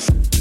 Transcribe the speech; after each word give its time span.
life. 0.00 0.39